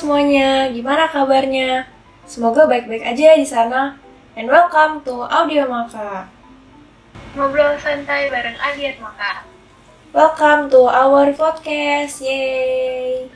[0.00, 1.84] semuanya, gimana kabarnya?
[2.24, 4.00] Semoga baik-baik aja di sana.
[4.32, 6.24] And welcome to Audio Maka.
[7.36, 9.44] Ngobrol santai bareng Adiat Maka.
[10.16, 12.24] Welcome to our podcast.
[12.24, 13.28] Sebelum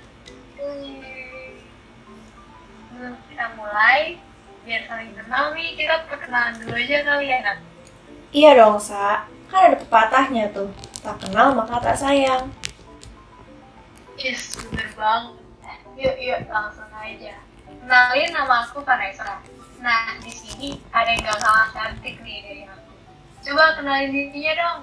[3.29, 4.17] kita mulai,
[4.65, 7.61] biar saling kenal nih, kita perkenalan dulu aja kali ya, Nat.
[8.33, 9.29] Iya dong, Sa.
[9.53, 10.73] Kan ada pepatahnya tuh.
[11.05, 12.49] Tak kenal maka tak sayang.
[14.17, 15.44] Yes, bener banget.
[15.95, 17.39] Yuk, yuk, langsung aja.
[17.71, 19.39] Kenalin nama aku Vanessa.
[19.79, 22.91] Nah, di sini ada yang gak kalah cantik nih dari aku.
[23.47, 24.81] Coba kenalin dirinya dong.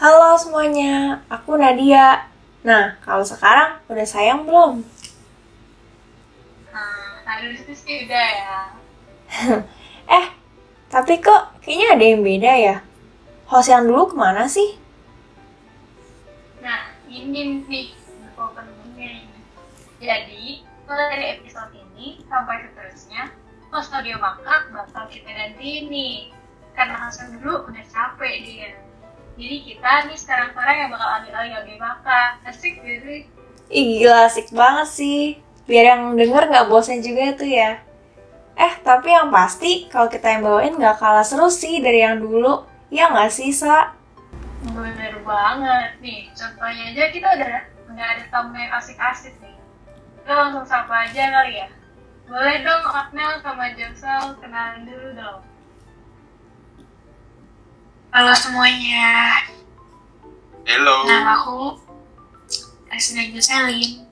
[0.00, 2.32] Halo semuanya, aku Nadia.
[2.64, 4.80] Nah, kalau sekarang udah sayang belum?
[6.72, 8.56] Nah, harus sih udah ya.
[10.04, 10.26] Eh,
[10.88, 12.76] tapi kok kayaknya ada yang beda ya?
[13.48, 14.80] Host yang dulu ke mana sih?
[16.64, 18.73] Nah, ini nih ini.
[20.04, 23.32] Jadi, mulai dari episode ini sampai seterusnya,
[23.72, 26.28] audio maka bakal kita ganti nih.
[26.76, 28.70] Karena host yang dulu udah capek dia.
[29.40, 32.36] Jadi kita nih sekarang-sekarang yang bakal ambil alih audio maka.
[32.44, 33.24] Asik sih?
[33.72, 35.22] Ih, gila asik banget sih.
[35.64, 37.80] Biar yang denger nggak bosan juga tuh ya.
[38.54, 42.68] Eh, tapi yang pasti kalau kita yang bawain nggak kalah seru sih dari yang dulu.
[42.92, 43.96] Ya nggak sih, Sa?
[44.68, 46.28] Bener banget nih.
[46.36, 47.54] Contohnya aja kita udah
[47.88, 49.54] nggak ada tamu yang asik-asik nih.
[50.24, 51.68] Kita langsung sapa aja kali ya.
[52.24, 55.44] Boleh dong Aknel sama Josel kenalan dulu dong.
[58.08, 59.36] Halo semuanya,
[60.64, 61.04] Hello.
[61.04, 61.76] nama aku
[62.88, 64.08] Asna Joselin.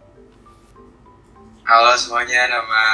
[1.64, 2.84] Halo semuanya, nama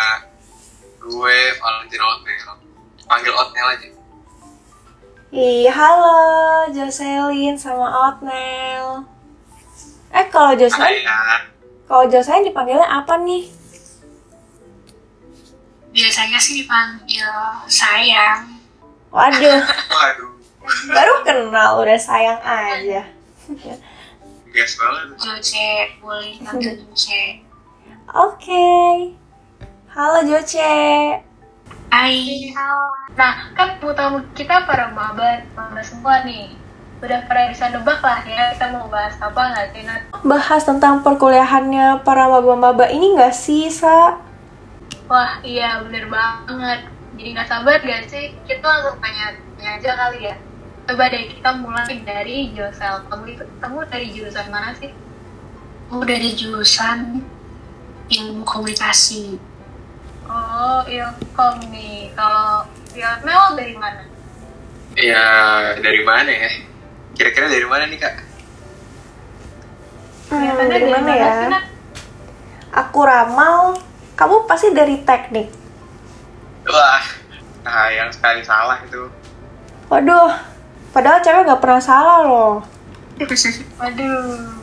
[1.02, 2.54] gue Valentino Otnel.
[3.02, 3.88] Panggil Otnel aja.
[5.34, 6.18] Ih, halo
[6.70, 9.02] Jocelyn sama Otnel.
[10.14, 11.57] Eh, kalau Jocelyn, Kalian.
[11.88, 13.48] Kalau Jocelyn dipanggilnya apa nih?
[15.88, 17.24] Biasanya sih dipanggil
[17.64, 18.60] sayang.
[19.08, 19.64] Waduh,
[19.96, 20.32] Waduh,
[20.92, 23.08] baru kenal udah sayang aja.
[24.52, 25.06] gas banget.
[25.16, 25.70] Joce,
[26.04, 27.40] boleh dipanggil Joce.
[28.28, 28.68] Oke.
[29.96, 31.24] Halo Joce.
[31.88, 32.52] Hai.
[33.16, 36.52] Nah, kan tamu kita para maba, maba semua nih.
[36.98, 40.02] Udah pada bisa nebak lah ya kita mau bahas apa nggak sih Nat?
[40.26, 44.18] Bahas tentang perkuliahannya para maba-maba ini nggak sih, Sa?
[45.06, 46.90] Wah iya bener banget.
[47.14, 48.34] Jadi nggak sabar gak sih?
[48.46, 50.34] Kita langsung tanya-tanya aja kali ya.
[50.86, 53.06] Coba deh kita mulai dari Josel.
[53.06, 54.90] Kamu itu kamu dari jurusan mana sih?
[55.90, 57.22] Aku dari jurusan
[58.10, 59.38] ilmu komunikasi.
[60.28, 62.12] Oh ilkom nih.
[62.12, 62.66] Kalau
[62.98, 64.02] Mel dari mana?
[64.98, 65.24] Ya,
[65.78, 66.50] dari mana ya?
[67.18, 68.14] Kira-kira dari mana nih, Kak?
[70.30, 71.34] Hmm, dari mana ya?
[72.70, 73.74] Aku ramal.
[74.14, 75.50] Kamu pasti dari teknik.
[76.66, 77.02] Wah,
[77.62, 79.10] sayang sekali salah itu.
[79.88, 80.30] Waduh,
[80.90, 82.54] padahal cewek nggak pernah salah loh.
[83.78, 84.58] Waduh.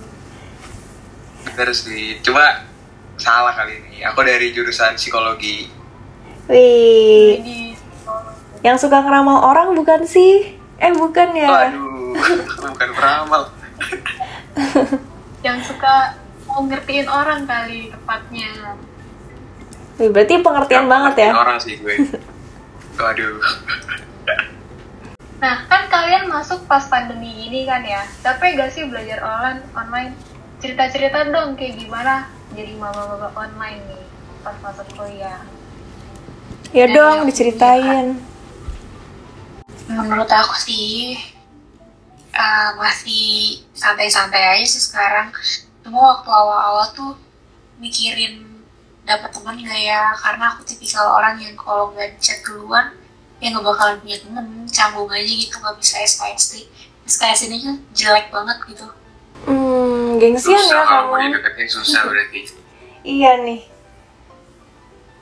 [1.47, 2.67] Bener sih, cuma
[3.15, 4.03] salah kali ini.
[4.03, 5.71] Aku dari jurusan psikologi.
[6.51, 7.73] Wih,
[8.61, 10.59] yang suka ngeramal orang bukan sih?
[10.77, 11.47] Eh, bukan ya?
[11.47, 11.94] Waduh,
[12.61, 13.41] bukan peramal.
[15.45, 16.17] yang suka
[16.49, 18.77] mau ngertiin orang kali tepatnya.
[19.95, 21.31] Berarti pengertian banget ya?
[21.37, 21.95] Orang sih gue.
[22.99, 23.39] Waduh.
[25.39, 28.01] Nah, kan kalian masuk pas pandemi ini kan ya.
[28.23, 29.61] Capek gak sih belajar online?
[29.75, 30.11] online?
[30.63, 34.03] Cerita-cerita dong kayak gimana jadi mama-mama online nih
[34.41, 35.43] pas masuk kuliah.
[36.71, 38.17] Ya dong, diceritain.
[39.85, 41.19] Menurut aku sih
[42.35, 43.25] eh, masih
[43.71, 45.31] santai-santai aja sih sekarang.
[45.81, 47.13] Cuma waktu awal-awal tuh
[47.79, 48.43] mikirin
[49.07, 50.11] dapat teman gak ya?
[50.19, 52.91] Karena aku tipikal orang yang kalau nggak chat duluan
[53.39, 56.53] ya nggak bakalan punya temen, canggung aja gitu nggak bisa SKSD.
[57.05, 58.87] SKSD ini kan jelek banget gitu.
[59.45, 61.37] Hmm, gengsian ya kalau mau kamu.
[61.37, 62.39] dideketin susah berarti.
[63.05, 63.61] Iya nih.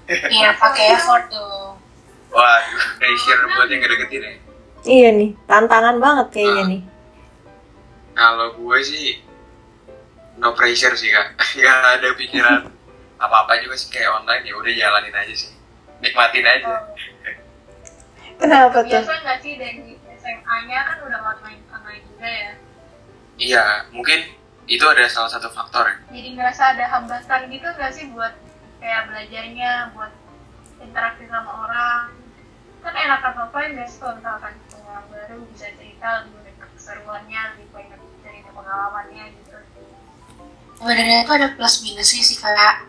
[0.07, 1.75] Iya pakai effort tuh.
[2.31, 4.33] Waduh, pressure buat yang ngedeketin ya.
[4.87, 6.81] Iya nih, tantangan banget kayaknya nih.
[8.13, 9.21] Kalau gue sih
[10.37, 12.61] no pressure sih kak, nggak ada pikiran
[13.21, 15.53] apa-apa juga sih kayak online ya udah jalanin aja sih,
[16.01, 16.89] nikmatin aja.
[18.41, 18.89] Kenapa tuh?
[18.89, 22.51] Biasa nggak sih dari SMA-nya kan udah online online juga ya.
[23.33, 23.63] Iya,
[23.95, 24.19] mungkin
[24.67, 25.85] itu ada salah satu faktor.
[25.89, 25.95] ya.
[26.11, 28.33] Jadi ngerasa ada hambatan gitu nggak sih buat
[28.83, 30.11] kayak belajarnya, buat
[30.83, 32.01] interaksi sama orang.
[32.83, 37.72] Kan enakan apa nggak sih kalau misalkan orang baru bisa cerita lebih banyak keseruannya, cerita
[38.53, 39.57] pengalamannya gitu.
[40.79, 42.87] sebenarnya itu ada plus minusnya sih kayak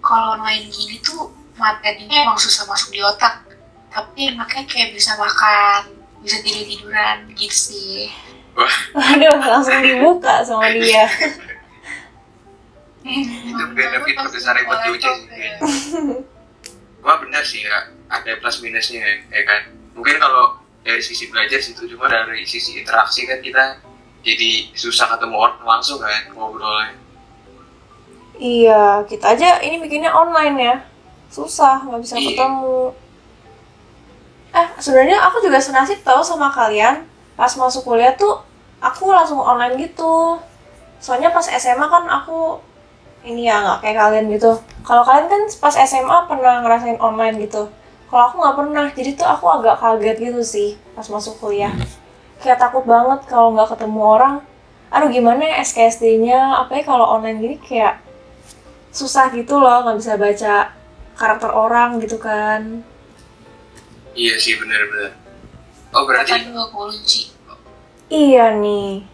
[0.00, 3.44] kalau main gini tuh materinya emang susah masuk di otak
[3.90, 8.12] tapi makanya kayak bisa makan bisa tidur tiduran gitu sih
[8.92, 11.06] Waduh, langsung dibuka sama dia.
[13.00, 15.26] itu benefit terbesar buat Joja sih.
[17.00, 19.72] Wah benar sih ya, ada plus minusnya ya, ya kan.
[19.96, 23.80] Mungkin kalau dari sisi belajar situ cuma dari sisi interaksi kan kita
[24.20, 26.96] jadi susah ketemu orang langsung kan ngobrolnya.
[28.40, 30.76] Iya, kita aja ini bikinnya online ya.
[31.28, 32.26] Susah, nggak bisa Iya.
[32.32, 32.78] ketemu.
[34.50, 37.04] Eh, sebenarnya aku juga senasib tahu sama kalian.
[37.36, 38.40] Pas masuk kuliah tuh,
[38.80, 40.40] aku langsung online gitu.
[41.00, 42.60] Soalnya pas SMA kan aku
[43.20, 44.56] ini ya nggak kayak kalian gitu.
[44.80, 47.68] Kalau kalian kan pas SMA pernah ngerasain online gitu.
[48.08, 51.70] Kalau aku nggak pernah, jadi tuh aku agak kaget gitu sih pas masuk kuliah.
[52.40, 54.34] Kayak takut banget kalau nggak ketemu orang.
[54.90, 58.02] Aduh gimana ya SKSD-nya, apalagi kalau online gini kayak
[58.90, 60.74] susah gitu loh nggak bisa baca
[61.14, 62.82] karakter orang gitu kan
[64.18, 65.14] Iya sih benar-benar.
[65.94, 67.30] Oh berarti kan dua kunci
[68.10, 69.06] iya nih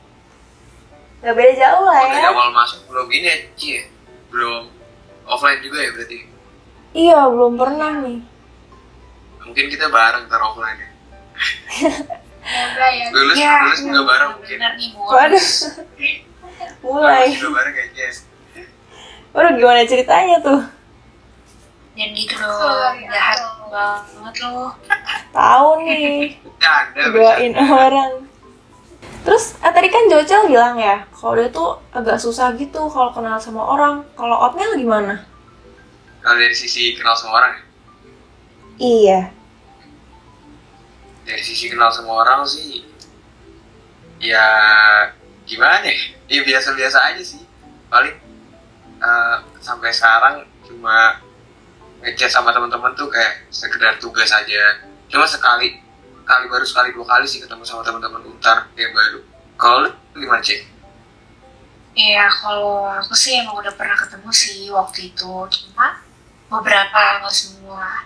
[1.20, 3.82] nggak beda jauh lah oh, dari ya awal masuk belum ini ya, Ci, ya?
[4.32, 4.62] belum
[5.28, 6.18] offline juga ya berarti.
[6.96, 8.20] iya belum pernah nih
[9.46, 10.90] Mungkin kita bareng ntar offline ya.
[12.46, 13.06] Ya.
[13.10, 14.58] Lulus ya lulus juga bareng mungkin.
[15.10, 15.46] waduh.
[16.86, 17.26] Mulai.
[17.26, 18.08] Lulus juga bareng kayaknya.
[19.34, 20.62] waduh gimana ceritanya tuh?
[21.96, 23.40] Dan gitu dong Sorry, jahat
[23.72, 24.68] banget lo
[25.32, 26.36] tahu nih.
[26.94, 28.12] Doain orang.
[29.26, 33.40] Terus eh, tadi kan Jocel bilang ya kalau dia tuh agak susah gitu kalau kenal
[33.42, 34.06] sama orang.
[34.14, 35.26] Kalau Otmel gimana?
[36.22, 37.62] Kalau dari sisi kenal sama orang ya?
[38.76, 39.20] iya
[41.26, 42.86] dari sisi kenal sama orang sih
[44.22, 44.46] ya
[45.44, 45.98] gimana ya?
[46.26, 47.42] Ya biasa-biasa aja sih.
[47.90, 48.14] Paling
[49.02, 51.20] eh, sampai sekarang cuma
[52.02, 54.86] ngechat sama teman-teman tuh kayak sekedar tugas aja.
[55.10, 55.82] Cuma sekali
[56.26, 59.20] kali baru sekali dua kali sih ketemu sama teman-teman untar yang baru.
[59.58, 60.76] Kalau gimana cek
[61.96, 65.32] Iya, kalau aku sih emang udah pernah ketemu sih waktu itu.
[65.48, 66.04] Cuma
[66.52, 68.04] beberapa, nggak semua.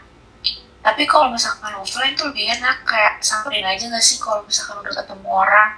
[0.80, 2.84] Tapi kalau misalkan offline tuh lebih enak.
[2.88, 5.70] Kayak samperin aja nggak sih kalau misalkan udah ketemu orang.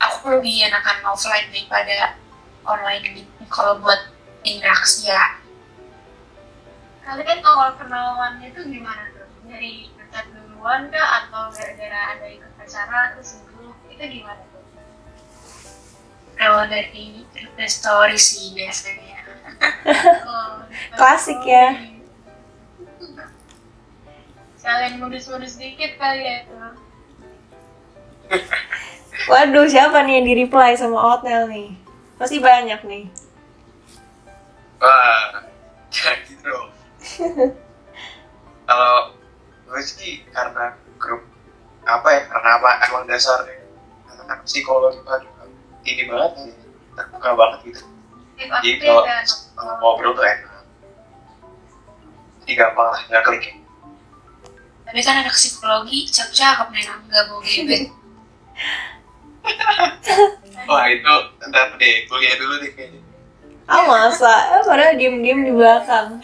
[0.00, 2.14] Aku lebih enakan offline daripada
[2.62, 3.32] online gitu.
[3.50, 3.98] Kalau buat
[4.46, 5.42] interaksi ya.
[7.02, 9.26] Kalian awal kenalannya itu gimana tuh?
[9.50, 14.62] Dari dekat duluan kah atau gara-gara ada ikut acara terus dulu itu gimana tuh?
[16.38, 17.26] Kalau dari
[17.66, 19.18] story sih biasanya.
[20.30, 20.64] Oh,
[20.96, 21.76] Klasik ya.
[24.60, 26.54] Sekalian modus-modus dikit kali ya itu.
[29.26, 31.72] waduh siapa nih yang di reply sama Otmel nih?
[32.20, 33.04] Pasti banyak nih.
[34.80, 35.48] Wah
[35.90, 36.68] jangan gitu dong
[38.70, 38.94] kalau
[39.66, 41.26] gue sih karena grup
[41.84, 43.66] apa ya karena apa emang dasarnya
[44.06, 45.26] karena psikologi kan
[45.82, 46.52] ini banget sih
[46.94, 47.82] terbuka banget gitu.
[48.40, 49.02] Jadi kalau
[49.56, 50.64] kalau ngobrol tuh enak.
[52.44, 53.44] Jadi gampang lah nggak klik
[54.90, 57.82] Tapi kan anak psikologi cakep-cakep nih, nggak mau gebet.
[60.66, 61.14] wah itu
[61.46, 63.00] ntar deh kuliah dulu deh kayaknya.
[63.70, 64.58] Ah masa?
[64.58, 66.18] Eh, padahal diem-diem di belakang.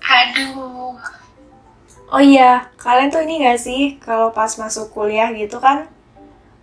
[0.00, 0.96] Aduh,
[2.08, 5.84] Oh iya, kalian tuh ini gak sih kalau pas masuk kuliah gitu kan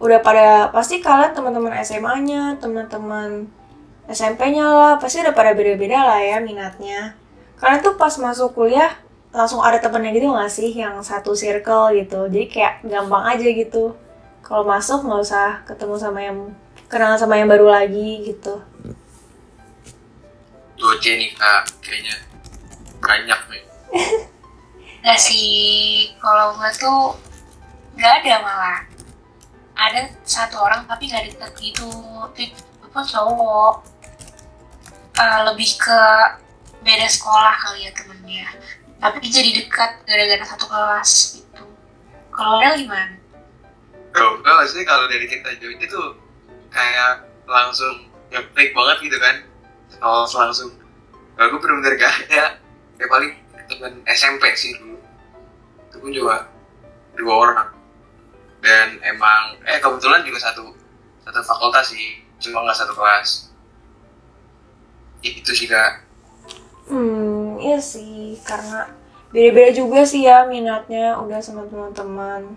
[0.02, 3.46] udah pada pasti kalian teman-teman SMA-nya, teman-teman
[4.10, 7.14] SMP-nya lah, pasti udah pada beda-beda lah ya minatnya.
[7.62, 8.98] Kalian tuh pas masuk kuliah
[9.32, 12.28] langsung ada temennya gitu gak sih yang satu circle gitu.
[12.28, 13.96] Jadi kayak gampang aja gitu.
[14.44, 16.38] Kalau masuk nggak usah ketemu sama yang
[16.92, 18.60] kenal sama yang baru lagi gitu.
[20.76, 22.18] dua C nih kak kayaknya
[22.98, 23.64] banyak nih
[25.06, 26.12] nggak sih.
[26.18, 27.16] Kalau gue tuh
[27.96, 28.80] nggak ada malah.
[29.78, 31.90] Ada satu orang tapi nggak deket gitu.
[32.36, 33.76] Itu apa cowok.
[35.16, 36.02] Eh, lebih ke
[36.82, 38.48] beda sekolah kali ya temennya.
[39.02, 41.64] Tapi jadi dekat gara-gara satu kelas gitu.
[42.30, 43.18] Kalau ada gimana?
[44.14, 46.02] Bro, enggak sih kalau dari kita join itu
[46.70, 49.36] kayak langsung ngeklik banget gitu kan.
[50.06, 50.70] Oh langsung.
[51.34, 52.62] Kalau gue bener-bener gak ada.
[53.02, 53.34] Ya paling
[53.66, 55.02] temen SMP sih dulu.
[55.90, 56.46] Itu pun juga
[57.18, 57.70] dua orang.
[58.62, 60.78] Dan emang Eh kebetulan juga satu
[61.26, 62.22] Satu fakultas sih.
[62.38, 63.50] Cuma gak satu kelas.
[65.26, 66.06] Itu sih kak.
[66.90, 68.90] Hmm, iya sih, karena
[69.30, 72.52] beda-beda juga sih ya minatnya udah sama teman-teman.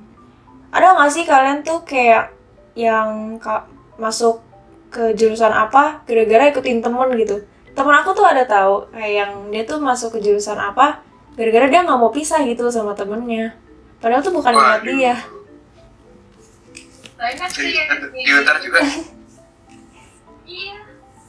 [0.72, 2.32] Ada nggak sih kalian tuh kayak
[2.74, 4.42] yang ka- masuk
[4.90, 7.44] ke jurusan apa gara-gara ikutin temen gitu?
[7.74, 11.02] temen aku tuh ada tahu kayak yang dia tuh masuk ke jurusan apa
[11.34, 13.50] gara-gara dia nggak mau pisah gitu sama temennya
[13.98, 15.18] padahal tuh bukan minat dia
[17.18, 18.70] banyak sih yang di Utara gitu.
[18.70, 18.78] juga
[20.46, 20.83] iya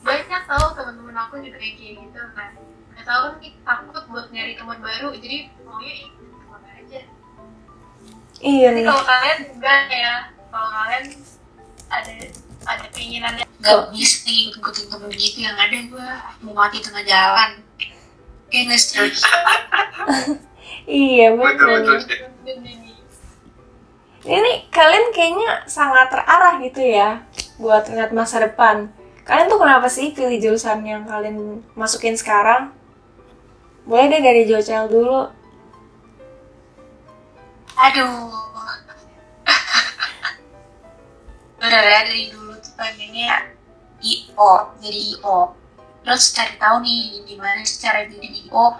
[0.06, 2.54] banyak tau teman-teman aku juga kayak gitu kan.
[2.94, 7.02] Nggak tahu nih takut buat nyari teman baru jadi maunya ikut teman aja.
[8.38, 8.68] Iya.
[8.70, 10.14] Tapi nih kalau kalian enggak ya
[10.54, 11.06] kalau kalian
[11.90, 12.14] ada
[12.70, 13.46] ada keinginannya.
[13.66, 16.10] Gak bisa ngikutin temen gitu yang ada gue
[16.46, 17.66] mau mati tengah jalan.
[18.54, 19.10] Kayak gak sih?
[20.86, 21.98] iya betul betul
[24.26, 27.22] ini kalian kayaknya sangat terarah gitu ya
[27.62, 28.90] buat ngeliat masa depan
[29.26, 32.70] kalian tuh kenapa sih pilih jurusan yang kalian masukin sekarang
[33.86, 35.30] boleh deh dari Jocel dulu
[37.76, 38.32] Aduh.
[41.60, 43.52] Udah dari dulu tuh pengennya
[44.00, 45.52] IO, jadi IO.
[46.06, 48.80] Terus cari tahu nih gimana cara jadi IO.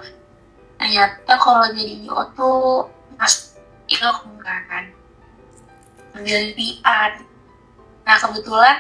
[0.80, 2.88] Ternyata kalau jadi IO tuh
[3.20, 3.60] mas
[3.92, 4.86] itu enggak kan.
[6.16, 7.12] Ambil PR.
[8.08, 8.80] Nah kebetulan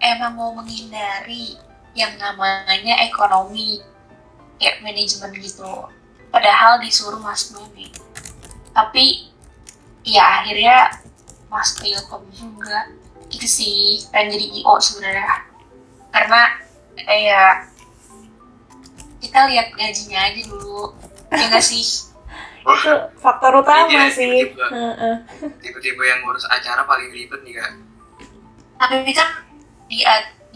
[0.00, 1.56] emang mau menghindari
[1.96, 3.80] yang namanya ekonomi
[4.60, 5.88] kayak manajemen gitu.
[6.28, 8.06] Padahal disuruh masuk manajemen
[8.76, 9.32] tapi
[10.04, 10.92] ya akhirnya
[11.48, 12.92] masuk ke Ilkom juga
[13.32, 15.48] gitu sih pengen jadi IO sebenarnya.
[16.12, 16.40] Karena
[17.00, 17.64] eh, ya
[19.24, 20.92] kita lihat gajinya aja dulu
[21.32, 21.82] ya nggak sih?
[22.66, 24.52] Itu faktor utama sih.
[25.64, 26.02] tiba-tiba.
[26.04, 27.72] Yang ngurus acara paling ribet nih kak.
[28.76, 29.45] Tapi kan
[29.86, 30.02] di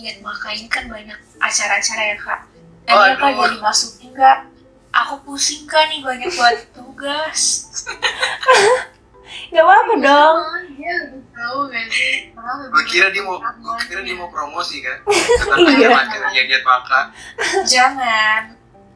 [0.01, 2.41] di makain kan banyak acara-acara ya kak.
[2.87, 4.31] Dan ya kak jadi masuk juga
[4.91, 7.43] aku pusing kan nih banyak buat tugas.
[9.51, 10.37] Nggak apa-apa dong.
[10.75, 12.15] Dia udah tahu gak sih?
[12.71, 14.99] Gue kira dia mau lebih gue kira dia mau promosi kan?
[15.63, 15.95] Iya.
[15.95, 17.01] acaranya dia maka.
[17.63, 18.43] Jangan.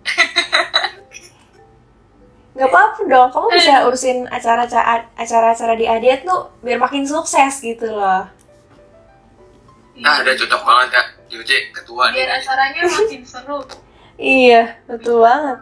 [2.55, 3.29] Nggak apa-apa dong.
[3.31, 8.34] Kamu bisa urusin acara-acara acara-acara di Adiat tuh biar makin sukses gitu loh
[9.95, 11.07] nah ada cocok banget kak.
[11.31, 13.59] JOC ketua nih biar acaranya makin seru.
[14.15, 15.59] Iya betul banget.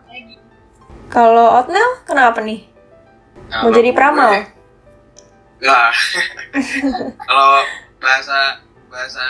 [1.09, 2.69] Kalau Otnel kenapa nih?
[3.53, 4.49] Nah, mau jadi pramal?
[5.61, 5.93] Lah,
[7.29, 7.51] kalau
[8.01, 9.25] bahasa bahasa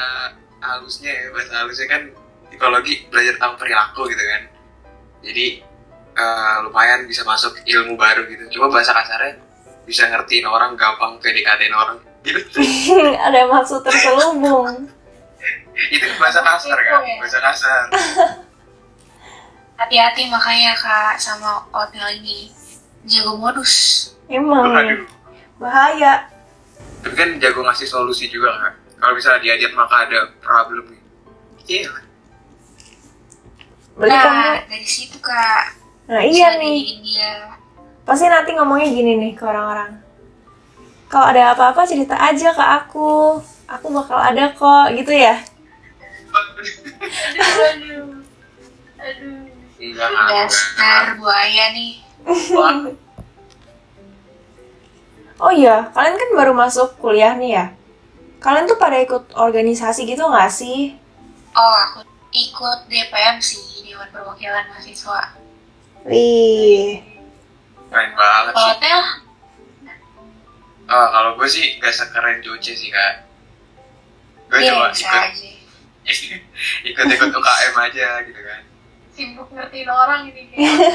[0.63, 2.03] halusnya ya, bahasa halusnya kan
[2.47, 4.43] psikologi belajar tentang perilaku gitu kan.
[5.27, 5.47] Jadi
[6.15, 8.59] eh, lumayan bisa masuk ilmu baru gitu.
[8.59, 9.43] Cuma bahasa kasarnya
[9.83, 12.59] bisa ngertiin orang gampang PDKT orang gitu.
[13.27, 14.89] ada maksud terselubung
[15.73, 17.83] Itu bahasa kasar kan, bahasa kasar.
[19.83, 22.53] hati-hati makanya kak sama oatmeal ini
[23.03, 25.03] jago modus emang Aduh.
[25.59, 26.31] bahaya
[27.03, 28.75] Tapi kan jago ngasih solusi juga kan.
[29.03, 31.03] Kalau misalnya diajak maka ada problem nih.
[31.63, 31.91] Iya.
[33.95, 35.65] berarti kamu nah dari situ kak
[36.11, 36.99] nah iya nih
[38.03, 40.02] pasti nanti ngomongnya gini nih ke orang-orang
[41.13, 43.37] kalau ada apa-apa cerita aja ke aku.
[43.69, 45.37] Aku bakal ada kok gitu ya?
[46.33, 48.05] Aduh aduh
[48.97, 49.37] aduh
[49.83, 50.29] Enggak, enggak.
[50.49, 51.93] dasar buaya nih.
[55.43, 57.67] Oh iya kalian kan baru masuk kuliah nih ya?
[58.39, 60.95] Kalian tuh pada ikut organisasi gitu nggak sih?
[61.59, 65.35] Oh aku ikut DPM sih Dewan Perwakilan Mahasiswa.
[66.07, 67.03] Wih.
[67.91, 68.63] Keren banget sih.
[68.71, 69.01] hotel
[70.91, 73.27] Oh, kalau gue sih gak sekeren Joce sih kak.
[74.51, 75.33] Gue iya cuma ikut
[76.91, 78.63] ikut-ikut UKM aja gitu kan.
[79.13, 80.25] sibuk ngertiin orang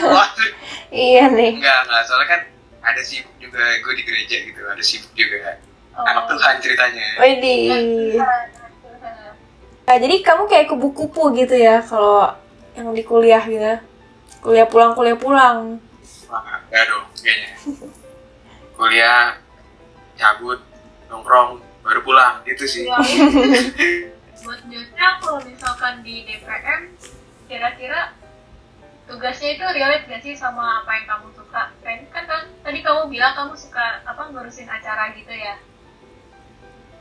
[0.09, 0.29] Wah,
[0.89, 2.01] iya nih enggak, enggak.
[2.09, 2.41] Soalnya kan
[2.81, 5.61] ada sibuk juga, gue di gereja gitu, ada sibuk juga.
[5.93, 6.01] oh.
[6.01, 7.07] Anak Tuhan ceritanya.
[7.21, 8.17] Widih.
[9.87, 12.33] Nah, jadi kamu kayak kupu-kupu gitu ya kalau
[12.75, 13.79] yang di kuliah gitu.
[14.41, 15.77] Kuliah pulang, kuliah pulang.
[16.27, 17.49] Wah, enggak dong, kayaknya.
[18.75, 19.37] Kuliah,
[20.17, 20.59] cabut,
[21.07, 22.85] nongkrong, baru pulang, gitu sih.
[22.89, 22.97] Ya,
[24.43, 26.93] buat Josnya kalau misalkan di DPM
[27.47, 28.11] kira-kira
[29.07, 31.71] tugasnya itu relate gak sih sama apa yang kamu suka?
[31.79, 35.55] Kan, kan, kan tadi kamu bilang kamu suka apa ngurusin acara gitu ya?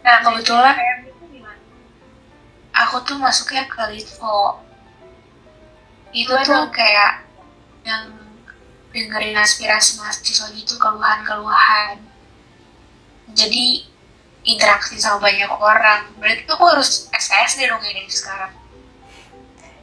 [0.07, 1.61] nah kebetulan DPM itu gimana?
[2.71, 4.63] aku tuh masuknya ke Litvo
[6.15, 6.47] itu Waduh.
[6.47, 7.27] tuh kayak
[7.83, 8.15] yang
[8.95, 11.99] dengerin aspirasi mahasiswa gitu keluhan-keluhan
[13.35, 13.83] jadi
[14.47, 18.55] interaksi sama banyak orang berarti tuh aku harus SKSD dong ini sekarang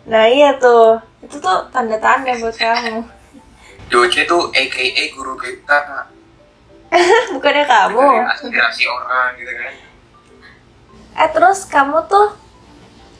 [0.04, 1.00] Nah, iya tuh.
[1.24, 3.08] Itu tuh tanda-tanda buat kamu.
[3.92, 6.06] Joce tuh AKA guru kita, Kak.
[7.34, 8.08] Bukannya kamu.
[8.36, 9.74] Aspirasi orang gitu kan.
[11.14, 12.36] Eh, terus kamu tuh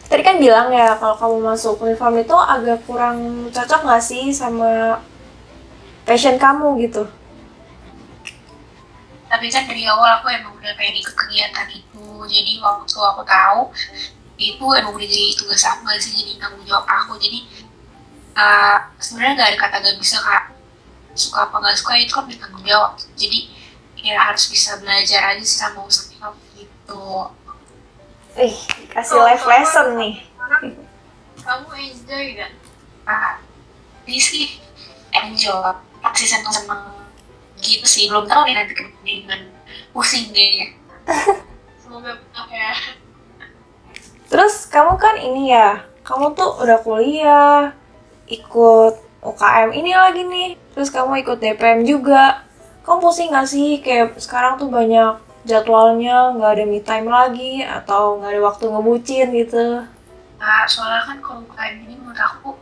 [0.10, 5.02] tadi kan bilang ya kalau kamu masuk uniform itu agak kurang cocok nggak sih sama
[6.06, 7.06] passion kamu gitu
[9.34, 12.06] tapi kan dari awal aku emang udah pengen ikut kegiatan itu.
[12.30, 13.74] Jadi waktu aku tahu
[14.38, 17.18] itu emang udah jadi tugas aku gak sih jadi tanggung jawab aku.
[17.18, 17.50] Jadi
[18.38, 20.54] uh, sebenarnya nggak ada kata gak bisa kak.
[21.18, 22.94] Suka apa nggak suka itu kan bertanggung jawab.
[23.18, 23.50] Jadi
[24.06, 27.34] ya harus bisa belajar aja sih sama usaha gitu.
[28.38, 28.58] Ih
[28.94, 30.16] kasih live lesson nih.
[31.42, 32.54] Kamu enjoy gak?
[33.10, 33.42] ah
[34.06, 34.62] ini sih
[35.10, 35.74] enjoy.
[36.06, 37.03] Pasti seneng seneng
[37.64, 38.12] gitu sih.
[38.12, 39.40] Belum tahu nih nanti dengan
[39.96, 40.68] pusing kayaknya
[41.82, 42.74] Semoga benar ya.
[44.28, 47.70] terus kamu kan ini ya kamu tuh udah kuliah
[48.26, 52.44] ikut UKM ini lagi nih terus kamu ikut DPM juga.
[52.84, 53.80] Kamu pusing gak sih?
[53.80, 55.16] Kayak sekarang tuh banyak
[55.48, 59.88] jadwalnya nggak ada me time lagi atau nggak ada waktu ngebucin gitu.
[60.40, 62.60] Nah soalnya kan kalau UKM ini menurut aku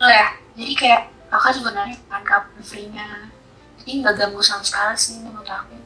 [0.00, 3.33] lo ya jadi kayak kakak juga nanya kan kapan free-nya
[3.84, 5.76] jadi nggak ganggu sama sekali sih menurut aku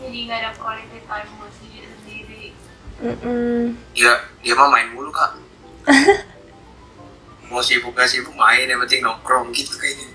[0.00, 2.44] Jadi gak ada quality time buat diri sendiri.
[2.98, 3.78] Mm-mm.
[3.92, 5.38] dia dia mah main mulu kak
[7.46, 10.10] mau sibuk gak sibuk main yang penting nongkrong gitu kayaknya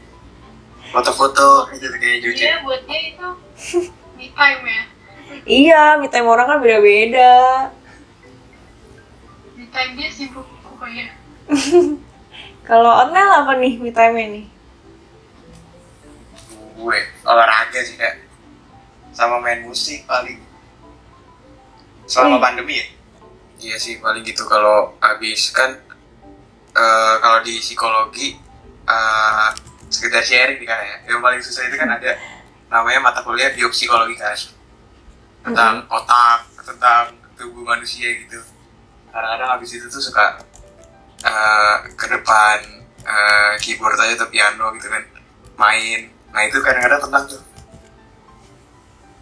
[0.87, 3.27] foto-foto gitu kayak Jojo Dia buat dia itu
[4.13, 4.81] me time ya.
[5.45, 7.69] iya me time orang kan beda-beda
[9.53, 11.11] Me time dia sibuk pokoknya.
[12.67, 14.45] kalau online apa nih me time nih
[16.77, 18.21] gue olahraga sih kak.
[19.17, 20.37] Sama main musik paling.
[22.05, 22.43] Selama Wih.
[22.45, 22.87] pandemi ya?
[23.57, 24.45] Iya sih paling gitu.
[24.45, 25.73] Kalau habis kan
[26.77, 28.37] eh, kalau di psikologi
[28.85, 29.49] eh,
[29.89, 30.97] sekedar sharing nih kan ya.
[31.09, 32.11] Yang paling susah itu kan ada
[32.69, 34.37] namanya mata kuliah biopsikologi kan
[35.47, 38.37] tentang otak tentang tubuh manusia gitu.
[39.09, 40.45] Kadang-kadang habis itu tuh suka
[41.25, 42.61] eh, ke depan
[43.01, 45.01] eh, keyboard aja atau piano gitu kan.
[45.57, 47.41] Main nah itu kadang-kadang tentang tuh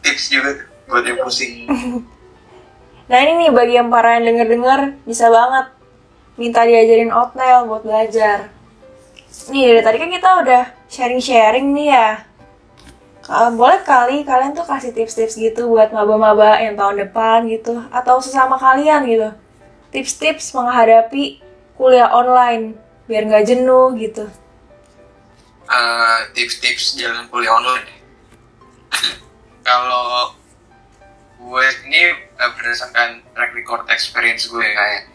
[0.02, 0.52] tips juga
[0.86, 1.54] buat yang pusing
[3.06, 5.70] Nah ini nih bagi yang para yang denger-denger bisa banget
[6.42, 8.50] minta diajarin outnail buat belajar.
[9.54, 12.10] Nih dari tadi kan kita udah sharing-sharing nih ya.
[13.54, 18.58] Boleh kali kalian tuh kasih tips-tips gitu buat maba-maba yang tahun depan gitu atau sesama
[18.58, 19.30] kalian gitu.
[19.94, 21.46] Tips-tips menghadapi
[21.78, 22.74] kuliah online
[23.06, 24.26] biar nggak jenuh gitu.
[25.66, 27.90] Eh, tips-tips jalan kuliah online.
[29.66, 30.38] Kalau
[31.42, 35.10] gue ini eh, berdasarkan track record experience gue kayak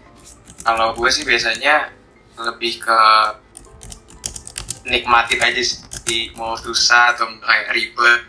[0.67, 1.95] kalau gue sih biasanya
[2.35, 3.01] lebih ke
[4.91, 8.21] nikmatin aja sih mau susah atau kayak ribet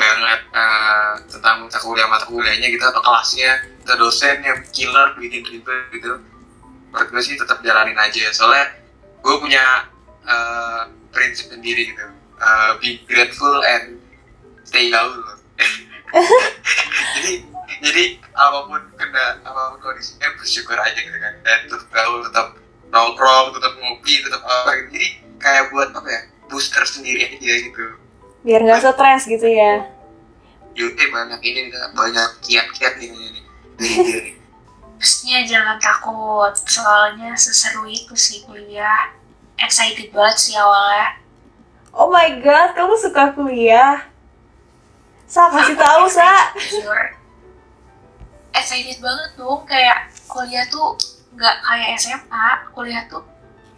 [0.00, 3.52] banget eh, tentang mata kuliah mata kuliahnya gitu atau kelasnya
[3.84, 6.24] atau dosen yang killer bikin ribet gitu.
[6.88, 8.32] Menurut gue sih tetap jalanin aja.
[8.32, 8.72] Soalnya
[9.20, 9.92] gue punya
[10.26, 10.82] eh,
[11.14, 12.06] prinsip sendiri gitu.
[12.36, 14.02] Eh, be grateful and
[14.66, 15.14] stay gaul
[17.16, 17.32] jadi
[17.82, 21.34] jadi apa pun kena apa pun kondisinya bersyukur aja gitu kan.
[21.42, 22.46] Dan tetap gaul tetap
[22.90, 24.88] nongkrong tetap ngopi tetap apa gitu.
[25.00, 25.08] Jadi
[25.42, 27.84] kayak buat apa ya booster sendiri aja gitu.
[28.46, 29.96] Biar nggak stres gitu ya.
[30.76, 33.40] YouTube banyak ini banyak kiat-kiat nih ini
[34.96, 39.12] Pastinya jangan takut, soalnya seseru itu sih kuliah.
[39.56, 41.16] Excited banget sih awalnya.
[41.96, 44.04] Oh my god, kamu suka kuliah?
[45.24, 46.52] Sa, kasih tahu, Sa.
[46.54, 47.16] Jujur.
[48.52, 50.94] Excited banget dong, kayak kuliah tuh
[51.32, 52.46] nggak kayak SMA.
[52.76, 53.24] Kuliah tuh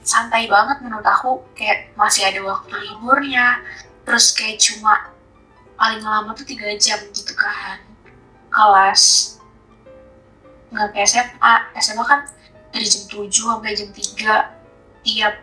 [0.03, 1.47] santai banget menurut aku.
[1.55, 3.63] Kayak masih ada waktu liburnya.
[4.03, 5.15] Terus kayak cuma
[5.79, 7.79] paling lama tuh tiga jam gitu kan.
[8.51, 9.37] Kelas.
[10.75, 11.55] Nggak kayak SMA.
[11.79, 12.21] SMA kan
[12.75, 15.35] dari jam 7 sampai jam 3 tiap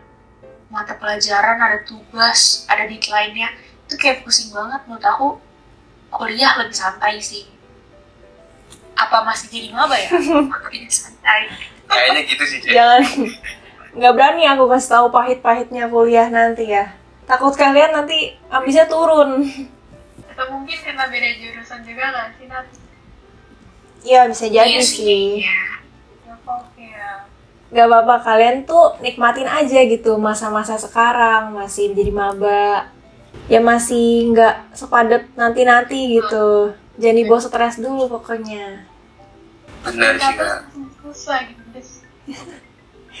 [0.66, 3.54] mata pelajaran ada tugas ada deadline-nya
[3.86, 5.28] itu kayak pusing banget menurut aku
[6.10, 7.46] kuliah lebih santai sih
[8.96, 10.08] apa masih jadi maba ya
[10.56, 11.52] aku ini santai
[11.86, 12.72] kayaknya gitu sih Cek.
[12.74, 13.02] Jangan.
[13.96, 16.92] Nggak berani aku kasih tahu pahit-pahitnya kuliah nanti ya.
[17.24, 19.46] Takut kalian nanti ambisnya turun.
[20.28, 22.66] Atau mungkin karena beda jurusan juga gak sih Nat?
[24.02, 25.40] Iya bisa jadi Iya sih.
[25.40, 25.62] ya.
[26.26, 26.60] Ya kok
[27.70, 27.74] ya.
[27.74, 32.90] Gak apa-apa kalian tuh nikmatin aja gitu masa-masa sekarang masih jadi maba.
[33.46, 36.74] Ya masih nggak sepadet nanti-nanti gitu.
[36.96, 38.86] Jangan dibawa stres dulu pokoknya.
[39.86, 40.66] benar sih kak
[41.46, 41.86] gitu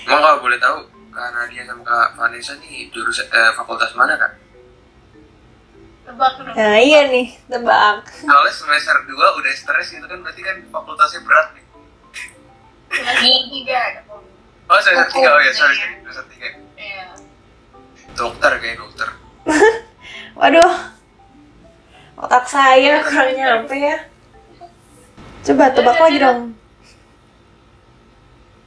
[0.06, 4.34] emang kalau boleh tahu kak Nadia sama kak Vanessa nih jurusan eh, fakultas mana kak
[6.06, 6.54] Tebak dong.
[6.54, 8.06] Nah iya nih, tebak.
[8.22, 11.66] Soalnya semester 2 udah stres gitu kan berarti kan fakultasnya berat nih.
[12.94, 14.05] semester tiga
[14.66, 15.30] Oh, semester tiga.
[15.30, 15.86] Oh ya, sorry, Iya.
[16.02, 16.48] Semester tiga.
[16.74, 17.04] Iya.
[18.18, 19.08] Dokter kayak dokter.
[20.38, 20.72] Waduh,
[22.18, 23.96] otak saya kurang nyampe ya.
[25.46, 26.40] Coba tebak lagi dong.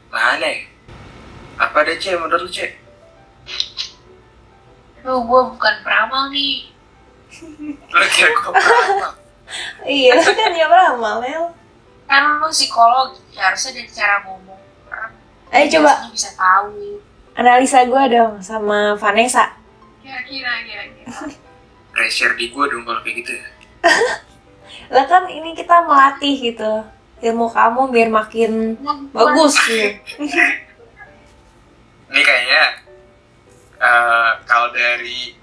[0.09, 0.65] Mana ya?
[1.59, 2.15] Apa deh, Cek?
[2.15, 2.71] Menurut lu, Cek?
[5.03, 6.71] Aduh, gue bukan peramal nih.
[7.93, 8.59] Lu kira gue apa?
[9.81, 11.45] Iya, lu kan ya beramal, Mel.
[12.05, 14.48] Kan lu psikolog, ya harusnya dari cara ngomong.
[15.49, 17.01] Ayo coba biasanya bisa tahu.
[17.33, 19.55] analisa gue dong sama Vanessa.
[19.99, 21.09] kira-kira kira-kira
[21.95, 23.47] Pressure di gue dong kalau kayak gitu ya.
[24.93, 26.71] Lah kan ini kita melatih gitu
[27.19, 28.77] ilmu kamu biar makin
[29.11, 29.99] bagus gitu.
[32.09, 32.63] Ini kayaknya
[33.77, 35.33] eh, kalau dari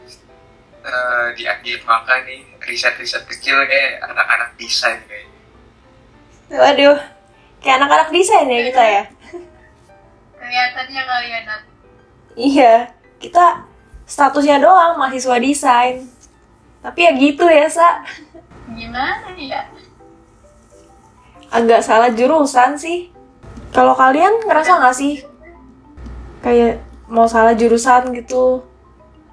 [0.82, 5.26] eh, di akhir makan nih riset-riset kecil kayak anak-anak desain kayak
[6.46, 6.94] Waduh,
[7.58, 9.02] kayak anak-anak desain ya kita ya.
[10.46, 11.62] Kelihatannya kalian Nat.
[12.38, 12.74] Iya,
[13.18, 13.66] kita
[14.06, 16.06] statusnya doang mahasiswa desain.
[16.86, 18.06] Tapi ya gitu ya, Sa.
[18.66, 19.62] gimana ya
[21.50, 23.10] Agak salah jurusan sih.
[23.74, 25.22] Kalau kalian ngerasa nggak sih?
[26.42, 28.62] Kayak mau salah jurusan gitu.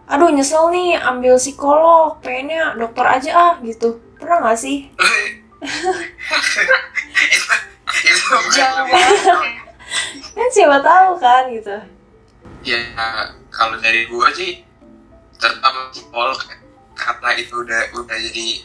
[0.10, 4.02] Aduh nyesel nih ambil psikolog, pengennya dokter aja ah gitu.
[4.18, 4.90] Pernah nggak sih?
[7.34, 7.54] itu
[8.04, 9.63] itu bukan Jangan
[10.34, 11.76] Kan siapa tahu kan gitu.
[12.64, 12.80] ya
[13.52, 14.64] kalau dari gua sih
[15.36, 16.40] terutama psikolog
[16.96, 18.64] karena itu udah udah jadi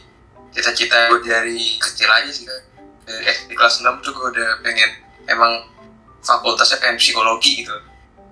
[0.55, 2.61] cita-cita gue dari kecil aja sih kan.
[3.03, 4.89] dari SD kelas 6 tuh gue udah pengen
[5.27, 5.67] emang
[6.23, 7.75] fakultasnya pengen psikologi gitu.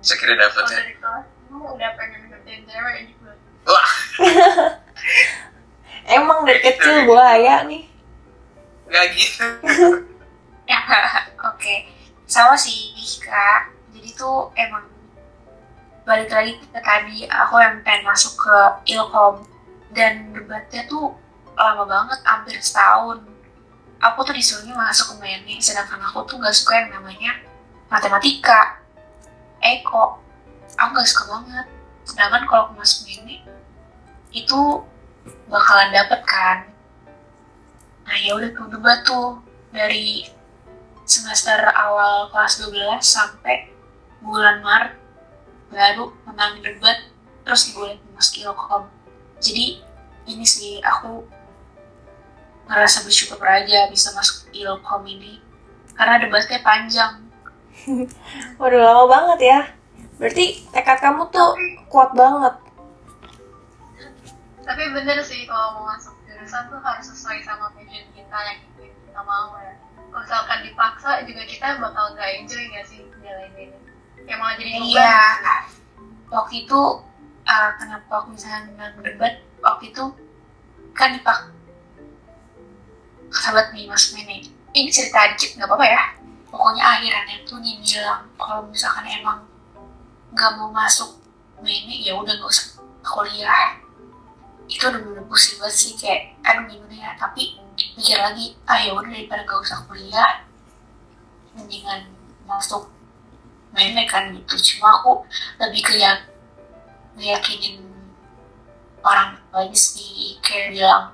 [0.00, 0.78] Saya kira dapetnya.
[0.80, 3.32] Dari kelas udah pengen ngertiin cewek juga
[3.68, 3.90] wah!
[6.16, 7.84] Emang dari kecil buaya nih.
[8.88, 9.44] nggak gitu.
[11.52, 11.74] Oke,
[12.28, 12.92] sama sih
[13.24, 13.72] kak.
[13.96, 14.84] Jadi tuh emang
[16.04, 18.56] balik lagi ke tadi aku yang pengen masuk ke
[18.94, 19.44] ilkom
[19.96, 21.16] dan debatnya tuh
[21.56, 23.24] lama banget, hampir setahun.
[23.98, 27.34] Aku tuh disuruhnya masuk ke UNY, sedangkan aku tuh gak suka yang namanya
[27.90, 28.78] matematika,
[29.58, 30.22] eko.
[30.78, 31.66] Aku gak suka banget.
[32.06, 33.42] Sedangkan kalau aku masuk UNY,
[34.30, 34.60] itu
[35.50, 36.70] bakalan dapet kan.
[38.06, 39.42] Nah ya udah tuh debat tuh
[39.74, 40.37] dari
[41.08, 43.72] semester awal kelas 12 sampai
[44.20, 44.92] bulan Maret
[45.72, 47.08] baru menang debat
[47.48, 48.84] terus dibolehin masuk ilkom
[49.40, 49.80] jadi
[50.28, 51.24] ini sih aku
[52.68, 55.40] ngerasa bersyukur aja bisa masuk ilkom ini
[55.96, 57.24] karena debatnya panjang
[58.60, 59.60] Waduh lama banget ya.
[60.18, 61.54] Berarti tekad kamu tuh
[61.86, 62.54] kuat banget.
[64.68, 69.20] tapi bener sih kalau mau masuk jurusan tuh harus sesuai sama passion kita yang kita
[69.24, 69.72] mau ya
[70.12, 73.76] misalkan dipaksa juga kita bakal nggak enjoy nggak sih jalan ini
[74.28, 75.16] ya malah jadi iya.
[76.28, 76.80] Waktu itu
[77.48, 80.04] uh, kenapa aku misalnya menang debat waktu itu
[80.92, 81.48] kan dipak
[83.32, 84.44] sahabat nih mas Mene.
[84.76, 86.02] Ini cerita dikit nggak apa-apa ya.
[86.52, 89.40] Pokoknya akhirannya tuh dia bilang kalau misalkan emang
[90.36, 91.16] nggak mau masuk
[91.64, 93.80] Mene ya udah nggak usah kuliah
[94.68, 97.10] itu udah bener pusing banget sih kayak aduh gimana ya?
[97.16, 97.56] Tapi
[97.96, 100.44] mikir lagi ah ya udah daripada nggak usah kuliah
[101.56, 102.06] mendingan
[102.44, 102.92] masuk
[103.72, 104.54] Mene kan gitu.
[104.56, 105.24] Cuma aku
[105.60, 106.20] lebih ke yang
[107.16, 107.84] ngeyakinin
[109.04, 111.12] orang aja sih kayak bilang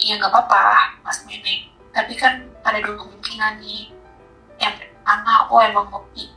[0.00, 3.90] ya nggak apa-apa mas Mene tapi kan ada dua kemungkinan nih.
[4.60, 5.86] Yang pertama aku emang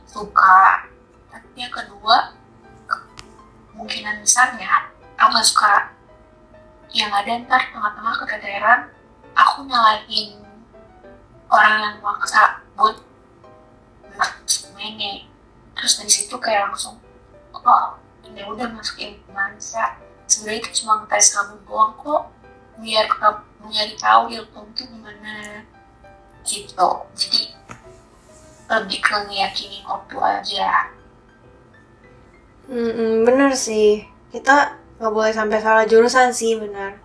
[0.08, 0.88] suka.
[1.30, 2.34] Tapi yang kedua
[3.74, 5.74] kemungkinan besarnya aku nggak suka
[6.94, 8.80] yang ada ntar tengah-tengah keteteran.
[9.34, 10.38] Aku nyalahin
[11.50, 13.02] orang yang maksa buat
[14.78, 15.26] Mene
[15.74, 17.02] terus dari situ kayak langsung
[17.50, 17.98] oh
[18.30, 19.98] ya udah masukin mansa.
[20.30, 22.30] Sebenarnya itu cuma tes kamu doang kok
[22.78, 25.66] biar kamu nyari tahu itu gimana
[26.46, 26.88] gitu.
[27.18, 27.42] Jadi
[28.70, 30.94] lebih ke ngeyakinin waktu aja
[32.66, 34.02] Mm-mm, bener sih.
[34.28, 34.56] Kita
[34.96, 36.96] nggak boleh sampai salah jurusan sih, bener.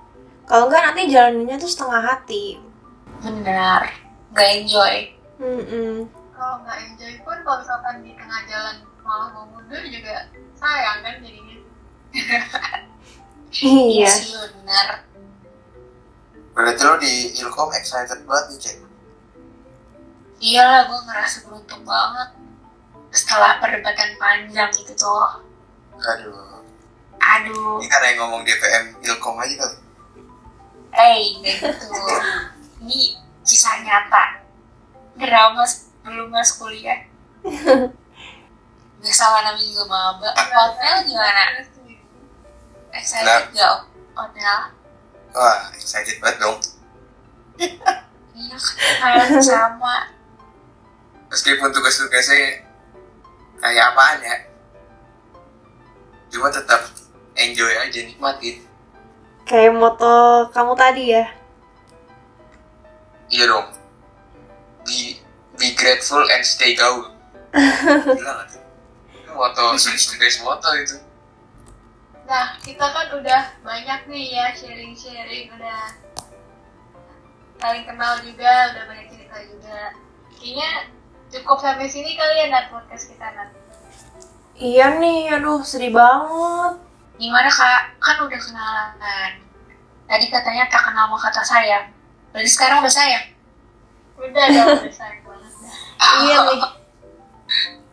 [0.43, 2.57] Kalau nggak nanti jalaninnya tuh setengah hati.
[3.19, 3.83] benar
[4.31, 6.07] gak enjoy Mm-mm.
[6.31, 10.23] kalau nggak enjoy pun kalau misalkan di tengah jalan malah mau mundur juga
[10.55, 11.59] sayang kan jadinya
[13.91, 14.07] Iya.
[14.07, 15.03] sih benar
[16.55, 18.77] berarti lo di ilkom excited banget nih cek
[20.39, 22.29] iya lah gue ngerasa beruntung banget
[23.11, 25.43] setelah perdebatan panjang itu tuh
[25.99, 26.63] aduh
[27.19, 29.77] aduh ini karena yang ngomong DPM ilkom aja kali
[30.89, 31.99] eh kayak gitu
[32.79, 34.39] ini kisah nyata
[35.19, 37.03] drama sebelum masuk kuliah.
[38.99, 40.29] Biasa lah namanya juga maba.
[40.33, 41.59] Hotel gimana?
[42.95, 43.85] Excited gak
[44.15, 44.57] hotel?
[45.35, 46.57] Wah, excited banget dong.
[48.33, 48.57] Iya
[49.03, 50.09] kan sama.
[51.29, 52.65] Meskipun tugas-tugasnya
[53.61, 54.37] kayak apaan ya.
[56.29, 56.85] Cuma tetap
[57.33, 58.61] enjoy aja, nikmatin.
[59.49, 61.25] Kayak moto kamu tadi ya.
[63.29, 63.67] Iya dong.
[64.85, 65.17] Be,
[65.57, 67.09] be grateful and stay gaul.
[68.17, 68.25] Tuh?
[69.09, 70.97] Itu moto, tugas moto itu.
[72.29, 75.97] Nah, kita kan udah banyak nih ya sharing-sharing, udah
[77.57, 79.97] saling kenal juga, udah banyak cerita juga.
[80.37, 80.69] Kayaknya
[81.33, 83.49] cukup sampai sini kali ya Nat podcast kita Nat.
[84.59, 86.73] Iya nih, aduh sedih banget.
[87.15, 87.95] Gimana kak?
[88.03, 89.31] Kan udah kenalan.
[90.03, 91.95] Tadi katanya tak kenal maka tak sayang.
[92.35, 93.25] Berarti sekarang udah sayang?
[94.19, 95.51] Udah dong, udah sayang banget.
[96.27, 96.59] Iya nih.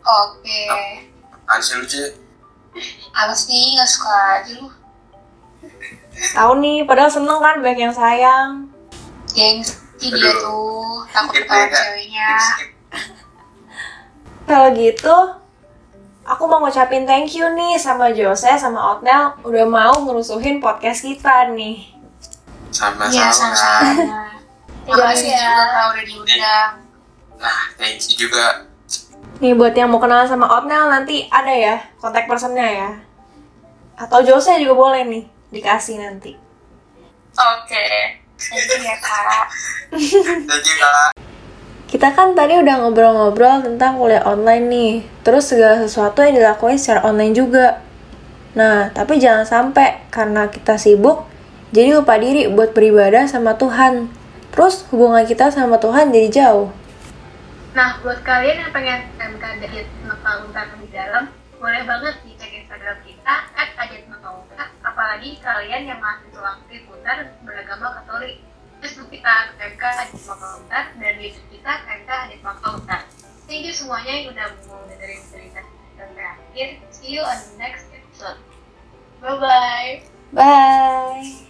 [0.03, 0.61] Oke.
[1.31, 2.03] Apaan sih lucu?
[3.15, 4.67] Apa sih nggak suka aja lu?
[6.35, 8.67] Tahu nih, padahal seneng kan banyak yang sayang.
[9.31, 10.35] Gengsi dia Aduh.
[10.43, 12.29] tuh takut ketahuan ya, ceweknya.
[14.45, 15.15] Kalau gitu,
[16.27, 21.47] aku mau ngucapin thank you nih sama Jose sama Otnel udah mau ngerusuhin podcast kita
[21.55, 21.95] nih.
[22.69, 23.15] Sama-sama.
[23.15, 24.27] Iya sama-sama.
[24.83, 25.47] Terima kasih ya.
[25.55, 26.71] juga udah diundang.
[27.39, 28.67] Nah, thank you juga.
[29.39, 32.89] Nih buat yang mau kenalan sama Otnel nanti ada ya kontak personnya ya.
[33.95, 35.23] Atau Jose juga boleh nih
[35.55, 36.35] dikasih nanti.
[37.39, 37.87] Oke.
[38.37, 39.49] Thank you ya kak.
[40.45, 41.26] Thank you, Kak.
[41.87, 44.93] Kita kan tadi udah ngobrol-ngobrol tentang kuliah online nih.
[45.23, 47.79] Terus segala sesuatu yang dilakuin secara online juga.
[48.59, 51.23] Nah, tapi jangan sampai karena kita sibuk,
[51.71, 54.11] jadi lupa diri buat beribadah sama Tuhan.
[54.51, 56.75] Terus hubungan kita sama Tuhan jadi jauh.
[57.71, 62.99] Nah, buat kalian yang pengen MK Diet Maka Untar lebih dalam, boleh banget dicek Instagram
[63.07, 63.67] kita at.
[64.97, 68.46] Apalagi kalian yang mahasiswa aktif Untar beragama Katolik.
[69.27, 73.01] Kita MK Adit Maka Untar dan YouTube kita MK Adit Maka Untar.
[73.43, 75.67] Thank you semuanya yang udah mau dengerin cerita
[75.99, 76.67] sampai akhir.
[76.95, 78.39] See you on the next episode.
[79.19, 80.07] Bye-bye.
[80.31, 81.46] Bye!